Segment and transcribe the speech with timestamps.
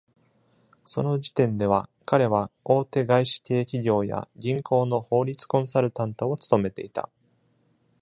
[0.83, 7.07] その時点では、彼は大手外資系企業や銀行の法律コンサルタントを務めていた。